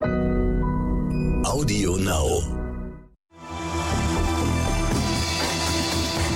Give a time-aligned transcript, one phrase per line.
[0.00, 2.42] Audio Now.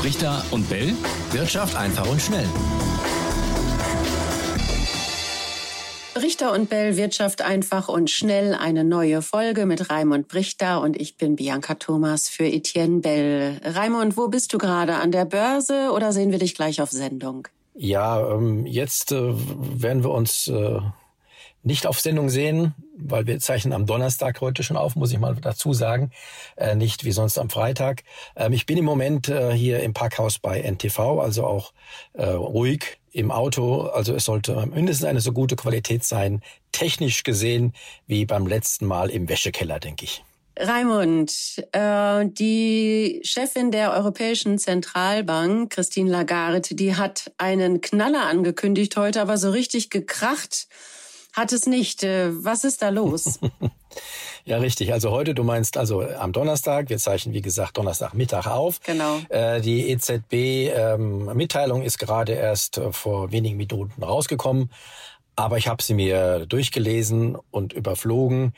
[0.02, 0.92] Richter und Bell.
[1.30, 2.48] Wirtschaft einfach und schnell.
[6.20, 11.16] Richter und Bell Wirtschaft einfach und schnell eine neue Folge mit Raimund Brichter und ich
[11.16, 13.60] bin Bianca Thomas für Etienne Bell.
[13.64, 14.96] Raimund, wo bist du gerade?
[14.96, 17.46] An der Börse oder sehen wir dich gleich auf Sendung?
[17.74, 20.80] Ja, ähm, jetzt äh, werden wir uns äh,
[21.62, 25.34] nicht auf Sendung sehen, weil wir zeichnen am Donnerstag heute schon auf, muss ich mal
[25.36, 26.10] dazu sagen,
[26.56, 28.02] äh, nicht wie sonst am Freitag.
[28.36, 31.72] Ähm, ich bin im Moment äh, hier im Parkhaus bei NTV, also auch
[32.14, 33.82] äh, ruhig im Auto.
[33.82, 37.72] Also es sollte mindestens eine so gute Qualität sein, technisch gesehen,
[38.06, 40.24] wie beim letzten Mal im Wäschekeller, denke ich.
[40.58, 49.22] Raimund, äh, die Chefin der Europäischen Zentralbank, Christine Lagarde, die hat einen Knaller angekündigt heute,
[49.22, 50.66] aber so richtig gekracht
[51.32, 52.02] hat es nicht.
[52.02, 53.38] Äh, was ist da los?
[54.44, 54.92] ja, richtig.
[54.92, 58.80] Also heute, du meinst also am Donnerstag, wir zeichnen wie gesagt Donnerstagmittag auf.
[58.80, 59.18] Genau.
[59.28, 64.70] Äh, die EZB-Mitteilung ähm, ist gerade erst äh, vor wenigen Minuten rausgekommen,
[65.36, 68.54] aber ich habe sie mir durchgelesen und überflogen.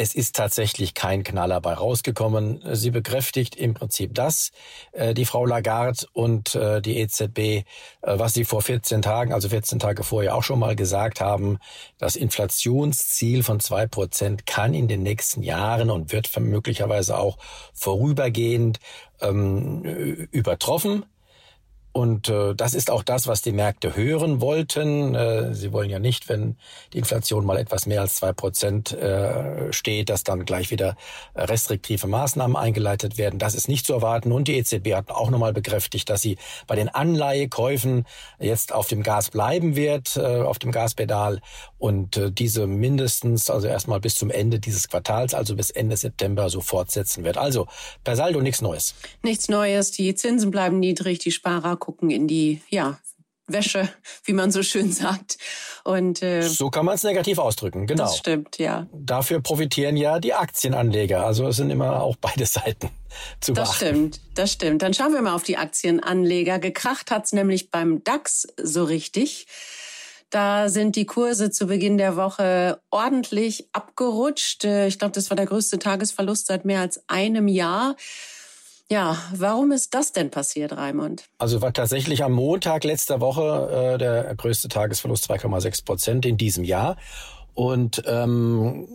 [0.00, 2.62] Es ist tatsächlich kein Knaller bei rausgekommen.
[2.72, 4.52] Sie bekräftigt im Prinzip das,
[4.92, 7.64] äh, die Frau Lagarde und äh, die EZB, äh,
[8.02, 11.58] was sie vor 14 Tagen, also 14 Tage vorher auch schon mal gesagt haben.
[11.98, 17.36] Das Inflationsziel von zwei Prozent kann in den nächsten Jahren und wird möglicherweise auch
[17.74, 18.78] vorübergehend
[19.20, 19.82] ähm,
[20.30, 21.06] übertroffen.
[21.98, 25.16] Und äh, das ist auch das, was die Märkte hören wollten.
[25.16, 26.56] Äh, sie wollen ja nicht, wenn
[26.92, 30.96] die Inflation mal etwas mehr als zwei Prozent äh, steht, dass dann gleich wieder
[31.34, 33.40] restriktive Maßnahmen eingeleitet werden.
[33.40, 34.30] Das ist nicht zu erwarten.
[34.30, 38.06] Und die EZB hat auch nochmal bekräftigt, dass sie bei den Anleihekäufen
[38.38, 41.40] jetzt auf dem Gas bleiben wird, äh, auf dem Gaspedal
[41.78, 46.48] und äh, diese mindestens, also erstmal bis zum Ende dieses Quartals, also bis Ende September
[46.48, 47.38] so fortsetzen wird.
[47.38, 47.66] Also
[48.04, 48.94] per Saldo nichts Neues.
[49.24, 49.90] Nichts Neues.
[49.90, 52.98] Die Zinsen bleiben niedrig, die Sparer gucken in die, ja,
[53.46, 53.88] Wäsche,
[54.24, 55.38] wie man so schön sagt.
[55.84, 58.04] Und äh, so kann man es negativ ausdrücken, genau.
[58.04, 58.86] Das stimmt, ja.
[58.92, 61.24] Dafür profitieren ja die Aktienanleger.
[61.24, 62.90] Also es sind immer auch beide Seiten
[63.40, 63.70] zu beachten.
[63.70, 64.82] Das stimmt, das stimmt.
[64.82, 66.58] Dann schauen wir mal auf die Aktienanleger.
[66.58, 69.46] Gekracht hat's nämlich beim DAX so richtig.
[70.28, 74.66] Da sind die Kurse zu Beginn der Woche ordentlich abgerutscht.
[74.66, 77.96] Äh, ich glaube, das war der größte Tagesverlust seit mehr als einem Jahr.
[78.90, 81.24] Ja, warum ist das denn passiert, Raimund?
[81.36, 86.64] Also war tatsächlich am Montag letzter Woche äh, der größte Tagesverlust 2,6 Prozent in diesem
[86.64, 86.96] Jahr.
[87.52, 88.88] Und ähm,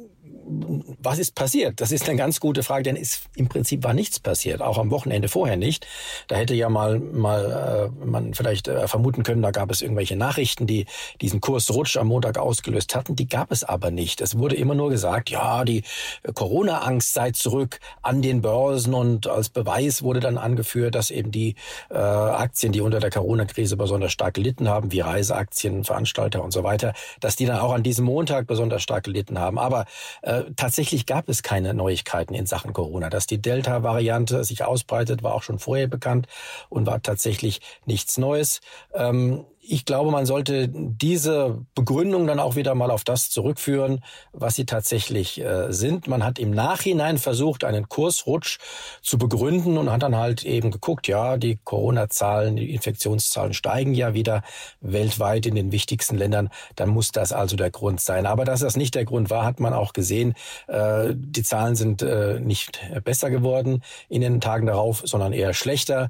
[0.45, 1.79] was ist passiert?
[1.81, 4.91] Das ist eine ganz gute Frage, denn ist, im Prinzip war nichts passiert, auch am
[4.91, 5.87] Wochenende vorher nicht.
[6.27, 10.15] Da hätte ja mal, mal äh, man vielleicht äh, vermuten können, da gab es irgendwelche
[10.15, 10.85] Nachrichten, die
[11.21, 13.15] diesen Kursrutsch am Montag ausgelöst hatten.
[13.15, 14.21] Die gab es aber nicht.
[14.21, 15.83] Es wurde immer nur gesagt, ja, die
[16.33, 21.55] Corona-Angst sei zurück an den Börsen und als Beweis wurde dann angeführt, dass eben die
[21.89, 26.63] äh, Aktien, die unter der Corona-Krise besonders stark gelitten haben, wie Reiseaktien, Veranstalter und so
[26.63, 29.57] weiter, dass die dann auch an diesem Montag besonders stark gelitten haben.
[29.57, 29.85] Aber
[30.21, 33.09] äh, äh, tatsächlich gab es keine Neuigkeiten in Sachen Corona.
[33.09, 36.27] Dass die Delta-Variante sich ausbreitet, war auch schon vorher bekannt
[36.69, 38.61] und war tatsächlich nichts Neues.
[38.93, 44.03] Ähm, ich glaube, man sollte diese Begründung dann auch wieder mal auf das zurückführen,
[44.33, 46.07] was sie tatsächlich äh, sind.
[46.07, 48.59] Man hat im Nachhinein versucht, einen Kursrutsch
[49.01, 54.13] zu begründen und hat dann halt eben geguckt, ja, die Corona-Zahlen, die Infektionszahlen steigen ja
[54.13, 54.43] wieder
[54.81, 56.49] weltweit in den wichtigsten Ländern.
[56.75, 58.25] Dann muss das also der Grund sein.
[58.25, 60.33] Aber dass das nicht der Grund war, hat man auch gesehen.
[60.67, 66.09] Äh, die Zahlen sind äh, nicht besser geworden in den Tagen darauf, sondern eher schlechter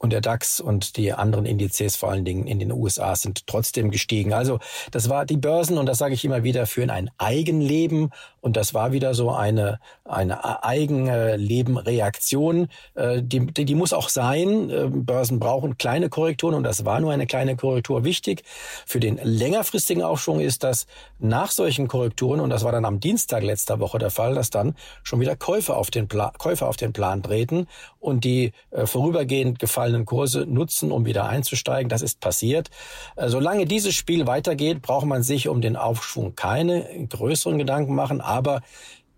[0.00, 3.90] und der DAX und die anderen Indizes, vor allen Dingen in den USA, sind trotzdem
[3.90, 4.32] gestiegen.
[4.32, 4.58] Also
[4.90, 8.10] das war die Börsen, und das sage ich immer wieder, führen ein Eigenleben.
[8.40, 12.68] Und das war wieder so eine, eine eigene Lebenreaktion.
[12.94, 14.70] Äh, die, die, die muss auch sein.
[14.70, 18.02] Äh, Börsen brauchen kleine Korrekturen und das war nur eine kleine Korrektur.
[18.02, 18.42] Wichtig
[18.86, 20.86] für den längerfristigen Aufschwung ist, dass
[21.18, 24.74] nach solchen Korrekturen, und das war dann am Dienstag letzter Woche der Fall, dass dann
[25.02, 27.66] schon wieder Käufer auf den, Pla Käufer auf den Plan treten
[27.98, 31.88] und die äh, vorübergehend gefallen gefallenen Kurse nutzen, um wieder einzusteigen.
[31.88, 32.70] Das ist passiert.
[33.16, 38.20] Äh, solange dieses Spiel weitergeht, braucht man sich um den Aufschwung keine größeren Gedanken machen.
[38.20, 38.62] Aber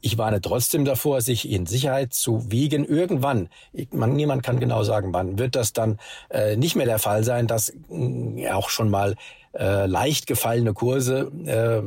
[0.00, 2.84] ich warne trotzdem davor, sich in Sicherheit zu wiegen.
[2.84, 3.48] Irgendwann,
[3.92, 5.98] man, niemand kann genau sagen, wann wird das dann
[6.30, 9.14] äh, nicht mehr der Fall sein, dass äh, auch schon mal
[9.54, 11.82] äh, leicht gefallene Kurse äh,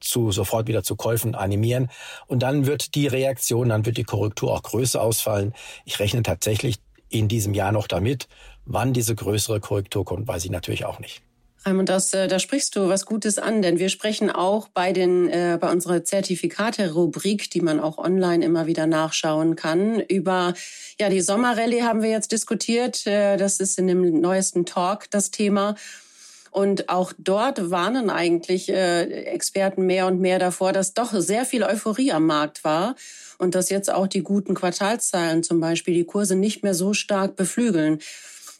[0.00, 1.88] zu sofort wieder zu Käufen animieren.
[2.28, 5.52] Und dann wird die Reaktion, dann wird die Korrektur auch größer ausfallen.
[5.84, 6.78] Ich rechne tatsächlich
[7.12, 8.28] in diesem Jahr noch damit.
[8.64, 11.22] Wann diese größere Korrektur kommt, weiß ich natürlich auch nicht.
[11.64, 15.28] Raimund, das, äh, da sprichst du was Gutes an, denn wir sprechen auch bei den
[15.28, 20.54] äh, bei unserer Zertifikate-Rubrik, die man auch online immer wieder nachschauen kann, über
[20.98, 23.06] ja die Sommerrallye haben wir jetzt diskutiert.
[23.06, 25.76] Äh, das ist in dem neuesten Talk das Thema.
[26.52, 31.64] Und auch dort warnen eigentlich äh, Experten mehr und mehr davor, dass doch sehr viel
[31.64, 32.94] Euphorie am Markt war
[33.38, 37.36] und dass jetzt auch die guten Quartalszahlen zum Beispiel die Kurse nicht mehr so stark
[37.36, 38.00] beflügeln.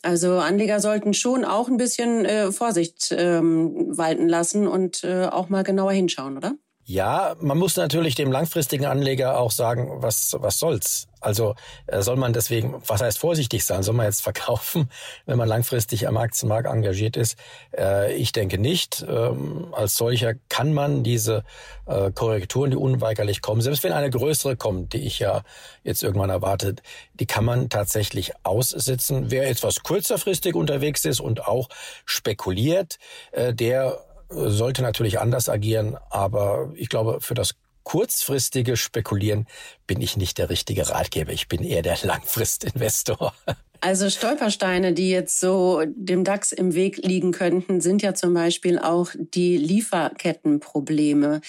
[0.00, 5.50] Also Anleger sollten schon auch ein bisschen äh, Vorsicht ähm, walten lassen und äh, auch
[5.50, 6.54] mal genauer hinschauen, oder?
[6.84, 11.06] Ja, man muss natürlich dem langfristigen Anleger auch sagen, was, was soll's.
[11.20, 11.54] Also
[11.86, 13.84] äh, soll man deswegen, was heißt vorsichtig sein?
[13.84, 14.90] Soll man jetzt verkaufen,
[15.24, 17.38] wenn man langfristig am Aktienmarkt engagiert ist?
[17.76, 19.04] Äh, ich denke nicht.
[19.08, 21.44] Ähm, als solcher kann man diese
[21.86, 25.42] äh, Korrekturen, die unweigerlich kommen, selbst wenn eine größere kommt, die ich ja
[25.84, 26.74] jetzt irgendwann erwarte,
[27.14, 29.30] die kann man tatsächlich aussitzen.
[29.30, 31.68] Wer etwas kurzerfristig unterwegs ist und auch
[32.04, 32.98] spekuliert,
[33.34, 39.46] der sollte natürlich anders agieren, aber ich glaube, für das kurzfristige Spekulieren
[39.86, 41.32] bin ich nicht der richtige Ratgeber.
[41.32, 43.34] Ich bin eher der Langfristinvestor.
[43.80, 48.78] Also Stolpersteine, die jetzt so dem DAX im Weg liegen könnten, sind ja zum Beispiel
[48.78, 51.40] auch die Lieferkettenprobleme.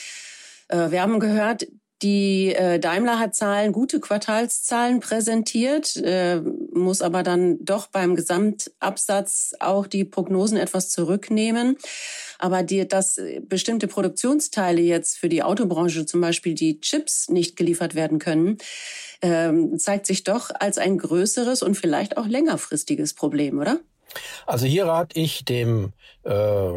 [0.70, 1.68] Äh, wir haben gehört,
[2.04, 6.42] die äh, Daimler hat Zahlen, gute Quartalszahlen präsentiert, äh,
[6.74, 11.78] muss aber dann doch beim Gesamtabsatz auch die Prognosen etwas zurücknehmen.
[12.40, 17.96] Aber die, dass bestimmte Produktionsteile jetzt für die Autobranche, zum Beispiel die Chips, nicht geliefert
[17.96, 18.58] werden können,
[19.22, 23.80] ähm, zeigt sich doch als ein größeres und vielleicht auch längerfristiges Problem, oder?
[24.46, 25.94] Also hier rate ich dem
[26.24, 26.70] äh,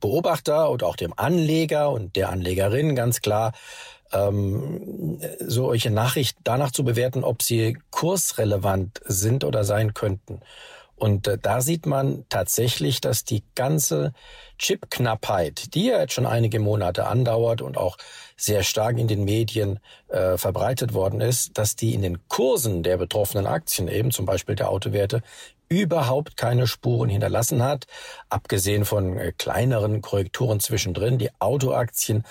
[0.00, 3.52] Beobachter und auch dem Anleger und der Anlegerin ganz klar,
[4.12, 10.40] ähm, solche Nachrichten danach zu bewerten, ob sie kursrelevant sind oder sein könnten.
[11.00, 14.12] Und äh, da sieht man tatsächlich, dass die ganze
[14.58, 17.96] Chipknappheit, die ja jetzt schon einige Monate andauert und auch
[18.40, 22.96] sehr stark in den Medien äh, verbreitet worden ist, dass die in den Kursen der
[22.96, 25.22] betroffenen Aktien, eben zum Beispiel der Autowerte,
[25.68, 27.86] überhaupt keine Spuren hinterlassen hat,
[28.28, 31.18] abgesehen von äh, kleineren Korrekturen zwischendrin.
[31.18, 32.24] Die Autoaktien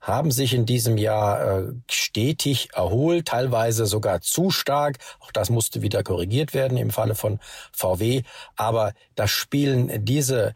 [0.00, 4.98] haben sich in diesem Jahr äh, stetig erholt, teilweise sogar zu stark.
[5.20, 7.40] Auch das musste wieder korrigiert werden im Falle von
[7.72, 8.22] VW.
[8.56, 10.54] Aber da spielen diese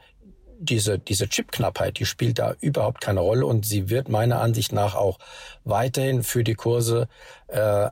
[0.62, 4.94] diese, diese Chipknappheit, die spielt da überhaupt keine Rolle und sie wird meiner Ansicht nach
[4.94, 5.18] auch
[5.64, 7.08] weiterhin für die Kurse
[7.48, 7.88] äh,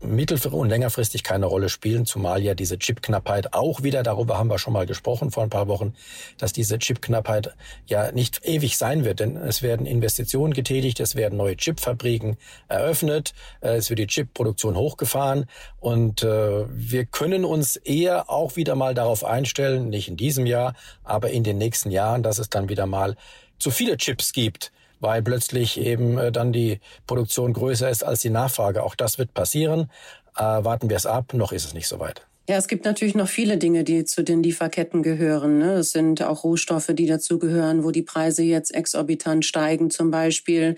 [0.00, 4.58] mittel- und längerfristig keine Rolle spielen, zumal ja diese Chipknappheit auch wieder, darüber haben wir
[4.58, 5.94] schon mal gesprochen vor ein paar Wochen,
[6.38, 7.54] dass diese Chipknappheit
[7.86, 12.36] ja nicht ewig sein wird, denn es werden Investitionen getätigt, es werden neue Chipfabriken
[12.68, 15.46] eröffnet, äh, es wird die Chipproduktion hochgefahren.
[15.80, 20.74] Und äh, wir können uns eher auch wieder mal darauf einstellen, nicht in diesem Jahr,
[21.04, 23.16] aber in den nächsten Jahren, dass es dann wieder mal
[23.58, 28.30] zu viele Chips gibt weil plötzlich eben äh, dann die Produktion größer ist als die
[28.30, 28.82] Nachfrage.
[28.82, 29.90] Auch das wird passieren.
[30.36, 32.26] Äh, warten wir es ab, noch ist es nicht so weit.
[32.48, 35.58] Ja, es gibt natürlich noch viele Dinge, die zu den Lieferketten gehören.
[35.58, 35.74] Ne?
[35.74, 40.74] Es sind auch Rohstoffe, die dazugehören, wo die Preise jetzt exorbitant steigen zum Beispiel.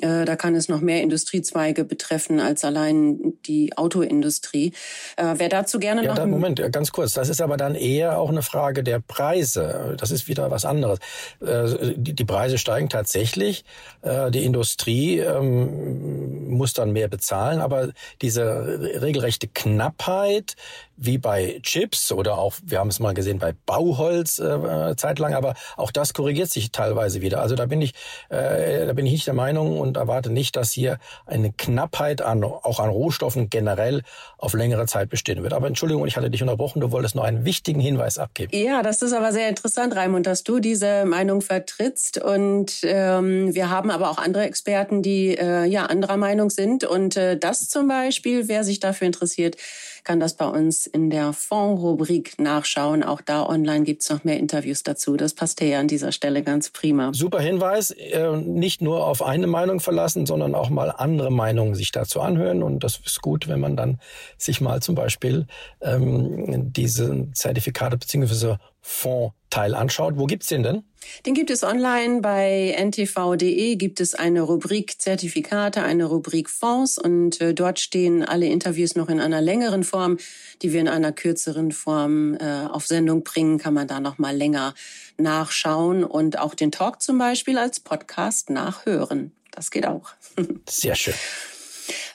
[0.00, 4.72] Äh, da kann es noch mehr Industriezweige betreffen als allein die Autoindustrie.
[5.16, 6.16] Äh, wer dazu gerne ja, noch...
[6.16, 7.14] Dann, Moment, ganz kurz.
[7.14, 9.96] Das ist aber dann eher auch eine Frage der Preise.
[9.98, 10.98] Das ist wieder was anderes.
[11.40, 13.64] Äh, die Preise steigen tatsächlich.
[14.04, 17.90] Die Industrie ähm, muss dann mehr bezahlen, aber
[18.22, 20.56] diese regelrechte Knappheit,
[20.96, 25.54] wie bei Chips oder auch, wir haben es mal gesehen, bei Bauholz äh, zeitlang, aber
[25.76, 27.40] auch das korrigiert sich teilweise wieder.
[27.40, 27.94] Also da bin ich,
[28.28, 32.44] äh, da bin ich nicht der Meinung und erwarte nicht, dass hier eine Knappheit an,
[32.44, 34.02] auch an Rohstoffen generell
[34.38, 35.52] auf längere Zeit bestehen wird.
[35.52, 38.56] Aber Entschuldigung, ich hatte dich unterbrochen, du wolltest noch einen wichtigen Hinweis abgeben.
[38.56, 42.22] Ja, das ist aber sehr interessant, Raimund, dass du diese Meinung vertrittst.
[42.22, 46.84] Und ähm, wir haben aber auch andere Experten, die äh, ja anderer Meinung sind.
[46.84, 49.56] Und äh, das zum Beispiel, wer sich dafür interessiert,
[50.04, 53.02] kann das bei uns in der Fonds-Rubrik nachschauen.
[53.02, 55.18] Auch da online gibt's noch mehr Interviews dazu.
[55.18, 57.12] Das passt ja an dieser Stelle ganz prima.
[57.12, 57.90] Super Hinweis.
[57.90, 62.62] Äh, nicht nur auf eine Meinung verlassen, sondern auch mal andere Meinungen sich dazu anhören.
[62.62, 63.98] Und das ist gut, wenn man dann
[64.38, 65.46] sich mal zum Beispiel
[65.80, 70.14] ähm, diese Zertifikate beziehungsweise Fondsteil anschaut.
[70.16, 70.82] Wo gibt's den denn?
[71.26, 77.40] Den gibt es online bei ntv.de, gibt es eine Rubrik Zertifikate, eine Rubrik Fonds und
[77.40, 80.18] äh, dort stehen alle Interviews noch in einer längeren Form,
[80.62, 84.36] die wir in einer kürzeren Form äh, auf Sendung bringen, kann man da noch mal
[84.36, 84.74] länger
[85.16, 89.32] nachschauen und auch den Talk zum Beispiel als Podcast nachhören.
[89.50, 90.10] Das geht auch.
[90.68, 91.14] Sehr schön.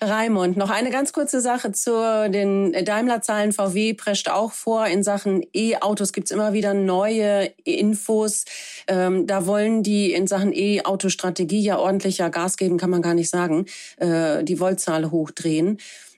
[0.01, 1.91] Raimund, noch eine ganz kurze Sache zu
[2.29, 3.51] den Daimler-Zahlen.
[3.51, 4.87] VW prescht auch vor.
[4.87, 8.45] In Sachen E-Autos gibt's immer wieder neue Infos.
[8.87, 13.29] Ähm, da wollen die in Sachen E-Auto-Strategie ja ordentlicher Gas geben, kann man gar nicht
[13.29, 13.65] sagen,
[13.97, 15.77] äh, die Voltzahl hochdrehen.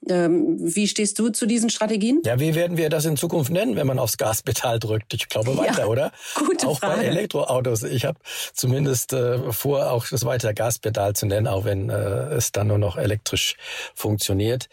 [0.09, 2.21] Ähm, wie stehst du zu diesen Strategien?
[2.25, 5.13] Ja, wie werden wir das in Zukunft nennen, wenn man aufs Gaspedal drückt?
[5.13, 6.11] Ich glaube weiter, ja, oder?
[6.35, 7.01] Gute auch Frage.
[7.01, 7.83] bei Elektroautos.
[7.83, 8.19] Ich habe
[8.53, 11.93] zumindest äh, vor, auch das weiter Gaspedal zu nennen, auch wenn äh,
[12.35, 13.55] es dann nur noch elektrisch
[13.93, 14.69] funktioniert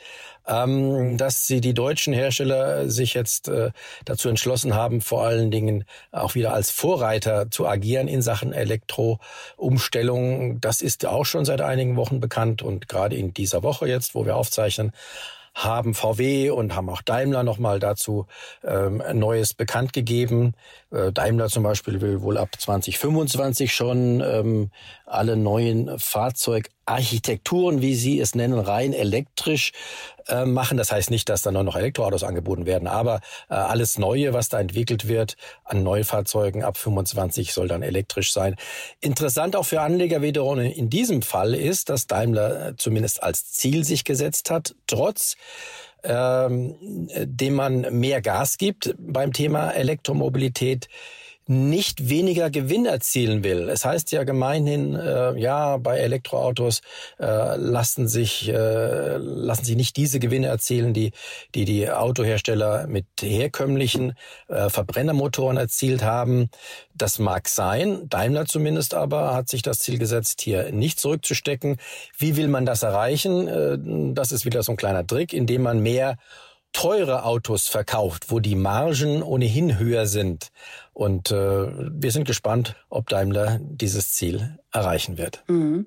[0.47, 3.71] ähm, dass sie die deutschen Hersteller sich jetzt äh,
[4.05, 10.61] dazu entschlossen haben, vor allen Dingen auch wieder als Vorreiter zu agieren in Sachen Elektroumstellung.
[10.61, 14.27] Das ist auch schon seit einigen Wochen bekannt und gerade in dieser Woche jetzt, wo
[14.27, 14.93] wir aufzeichnen,
[15.55, 18.27] haben VW und haben auch Daimler nochmal dazu
[18.65, 20.55] ähm, Neues bekannt gegeben.
[20.91, 24.71] Äh, Daimler zum Beispiel will wohl ab 2025 schon ähm,
[25.05, 25.99] alle neuen
[26.87, 29.73] Fahrzeugarchitekturen, wie sie es nennen, rein elektrisch
[30.29, 30.77] äh, machen.
[30.77, 34.49] Das heißt nicht, dass da nur noch Elektroautos angeboten werden, aber äh, alles Neue, was
[34.49, 38.57] da entwickelt wird an Neufahrzeugen ab 25 soll dann elektrisch sein.
[39.01, 43.85] Interessant auch für Anleger wiederum in diesem Fall ist, dass Daimler äh, zumindest als Ziel
[43.85, 45.37] sich gesetzt hat, trotz
[46.05, 50.89] ähm, dem man mehr Gas gibt beim Thema Elektromobilität,
[51.53, 53.69] nicht weniger Gewinn erzielen will.
[53.69, 56.81] Es heißt ja gemeinhin, äh, ja, bei Elektroautos
[57.19, 61.13] äh, lassen sich äh, lassen sich nicht diese Gewinne erzielen, die
[61.55, 64.15] die die Autohersteller mit herkömmlichen
[64.49, 66.49] äh, Verbrennermotoren erzielt haben.
[66.95, 68.09] Das mag sein.
[68.09, 71.77] Daimler zumindest aber hat sich das Ziel gesetzt, hier nicht zurückzustecken.
[72.17, 73.49] Wie will man das erreichen?
[73.49, 73.79] Äh,
[74.15, 76.17] das ist wieder so ein kleiner Trick, indem man mehr
[76.73, 80.51] teure Autos verkauft, wo die Margen ohnehin höher sind.
[80.93, 85.45] Und äh, wir sind gespannt, ob Daimler dieses Ziel erreichen wird.
[85.49, 85.87] Mhm.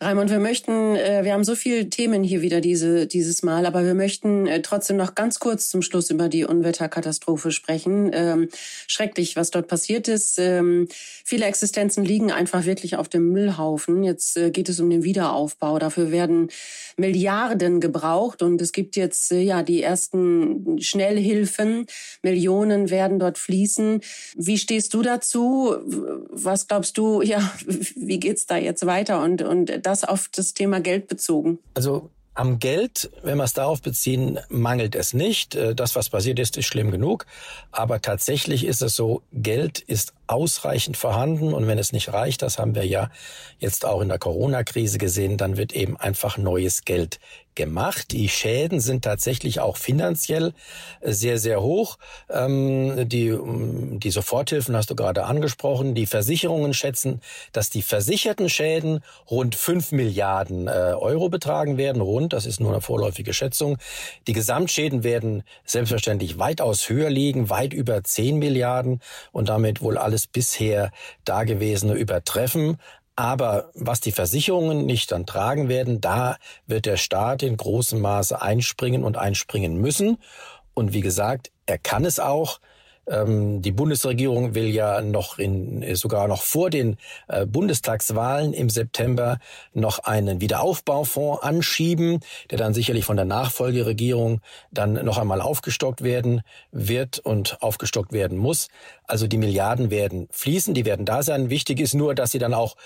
[0.00, 3.84] Raimund, wir möchten, äh, wir haben so viele Themen hier wieder diese, dieses Mal, aber
[3.84, 8.12] wir möchten äh, trotzdem noch ganz kurz zum Schluss über die Unwetterkatastrophe sprechen.
[8.14, 8.48] Ähm,
[8.86, 10.38] schrecklich, was dort passiert ist.
[10.38, 10.86] Ähm,
[11.24, 14.04] viele Existenzen liegen einfach wirklich auf dem Müllhaufen.
[14.04, 15.80] Jetzt äh, geht es um den Wiederaufbau.
[15.80, 16.48] Dafür werden
[16.96, 21.86] Milliarden gebraucht und es gibt jetzt äh, ja die ersten Schnellhilfen.
[22.22, 24.00] Millionen werden dort fließen.
[24.36, 25.74] Wie stehst du dazu?
[26.30, 27.52] Was glaubst du, ja,
[27.96, 29.24] wie geht's da jetzt weiter?
[29.24, 31.58] Und, und das auf das Thema Geld bezogen?
[31.74, 35.56] Also am Geld, wenn wir es darauf beziehen, mangelt es nicht.
[35.56, 37.26] Äh, das, was passiert ist, ist schlimm genug.
[37.72, 41.52] Aber tatsächlich ist es so, Geld ist ausreichend vorhanden.
[41.52, 43.10] Und wenn es nicht reicht, das haben wir ja
[43.58, 47.18] jetzt auch in der Corona-Krise gesehen, dann wird eben einfach neues Geld
[47.58, 48.12] gemacht.
[48.12, 50.54] Die Schäden sind tatsächlich auch finanziell
[51.02, 51.98] sehr, sehr hoch.
[52.30, 53.36] Ähm, die,
[53.98, 55.94] die Soforthilfen hast du gerade angesprochen.
[55.94, 57.20] Die Versicherungen schätzen,
[57.52, 59.00] dass die versicherten Schäden
[59.30, 62.00] rund fünf Milliarden äh, Euro betragen werden.
[62.00, 63.76] Rund, das ist nur eine vorläufige Schätzung.
[64.28, 69.00] Die Gesamtschäden werden selbstverständlich weitaus höher liegen, weit über zehn Milliarden
[69.32, 70.92] und damit wohl alles bisher
[71.24, 72.78] Dagewesene übertreffen.
[73.18, 76.36] Aber was die Versicherungen nicht dann tragen werden, da
[76.68, 80.18] wird der Staat in großem Maße einspringen und einspringen müssen.
[80.72, 82.60] Und wie gesagt, er kann es auch.
[83.08, 86.96] Ähm, die Bundesregierung will ja noch in, sogar noch vor den
[87.26, 89.38] äh, Bundestagswahlen im September
[89.72, 92.20] noch einen Wiederaufbaufonds anschieben,
[92.52, 98.38] der dann sicherlich von der Nachfolgeregierung dann noch einmal aufgestockt werden wird und aufgestockt werden
[98.38, 98.68] muss.
[99.08, 101.50] Also die Milliarden werden fließen, die werden da sein.
[101.50, 102.76] Wichtig ist nur, dass sie dann auch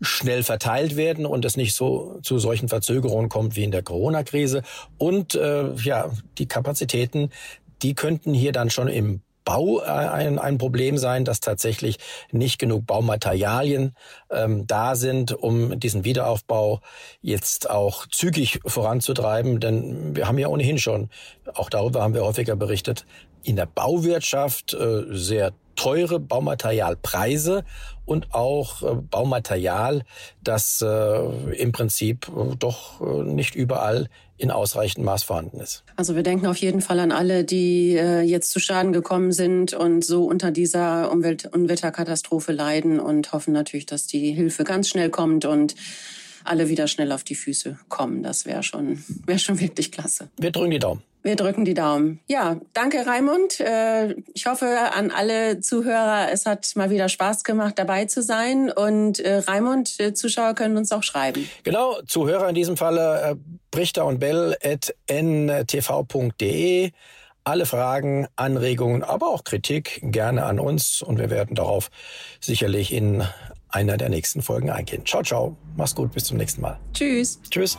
[0.00, 4.62] schnell verteilt werden und es nicht so zu solchen Verzögerungen kommt wie in der Corona-Krise.
[4.98, 7.30] Und äh, ja, die Kapazitäten,
[7.82, 11.98] die könnten hier dann schon im Bau äh, ein, ein Problem sein, dass tatsächlich
[12.30, 13.94] nicht genug Baumaterialien
[14.30, 16.80] ähm, da sind, um diesen Wiederaufbau
[17.20, 19.60] jetzt auch zügig voranzutreiben.
[19.60, 21.10] Denn wir haben ja ohnehin schon,
[21.54, 23.06] auch darüber haben wir häufiger berichtet,
[23.42, 27.64] in der Bauwirtschaft äh, sehr teure Baumaterialpreise
[28.04, 30.02] und auch äh, Baumaterial,
[30.42, 35.84] das äh, im Prinzip äh, doch äh, nicht überall in ausreichendem Maß vorhanden ist.
[35.96, 39.72] Also wir denken auf jeden Fall an alle, die äh, jetzt zu Schaden gekommen sind
[39.72, 44.88] und so unter dieser Umwelt- und Wetterkatastrophe leiden und hoffen natürlich, dass die Hilfe ganz
[44.88, 45.74] schnell kommt und
[46.44, 48.22] alle wieder schnell auf die Füße kommen.
[48.22, 50.28] Das wäre schon, wäre schon wirklich klasse.
[50.38, 51.02] Wir drücken die Daumen.
[51.22, 52.20] Wir drücken die Daumen.
[52.26, 53.60] Ja, danke Raimund.
[53.60, 58.70] Äh, ich hoffe an alle Zuhörer, es hat mal wieder Spaß gemacht, dabei zu sein.
[58.70, 61.48] Und äh, Raimund, äh, Zuschauer können uns auch schreiben.
[61.62, 63.38] Genau, Zuhörer in diesem Falle
[63.70, 66.90] Brichter und Bell at ntv.de.
[67.44, 71.90] Alle Fragen, Anregungen, aber auch Kritik gerne an uns und wir werden darauf
[72.40, 73.24] sicherlich in
[73.70, 75.06] einer der nächsten Folgen eingehen.
[75.06, 75.56] Ciao, ciao.
[75.76, 76.12] Mach's gut.
[76.12, 76.78] Bis zum nächsten Mal.
[76.92, 77.40] Tschüss.
[77.50, 77.78] Tschüss.